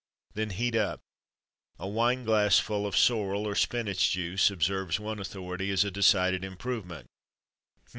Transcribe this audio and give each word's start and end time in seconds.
Then 0.33 0.49
heat 0.49 0.75
up. 0.75 0.99
"A 1.77 1.87
wine 1.87 2.23
glassful 2.23 2.87
of 2.87 2.97
sorrel 2.97 3.47
or 3.47 3.53
spinach 3.53 4.09
juice," 4.09 4.49
observes 4.49 4.99
one 4.99 5.19
authority, 5.19 5.69
"is 5.69 5.83
a 5.83 5.91
decided 5.91 6.43
improvement." 6.43 7.05